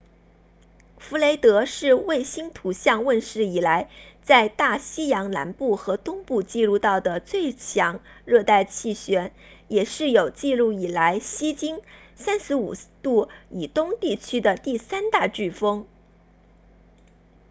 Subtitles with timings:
[0.97, 3.87] 弗雷德是卫星图像问世以来
[4.23, 9.31] 在大西洋南部和东部记录到的最强热带气旋
[9.67, 11.79] 也是有记录以来西经
[12.17, 15.85] 35° 以东地区的第三大飓风